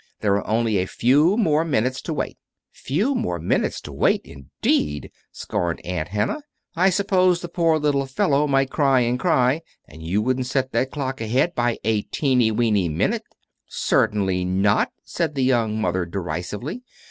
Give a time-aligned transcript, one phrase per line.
[0.21, 2.39] There are only a few more minutes to wait."
[2.71, 6.41] "Few more minutes to wait, indeed!" scorned Aunt Hannah.
[6.75, 10.89] "I suppose the poor little fellow might cry and cry, and you wouldn't set that
[10.89, 13.21] clock ahead by a teeny weeny minute!"
[13.67, 16.81] "Certainly not," said the young mother, decisively.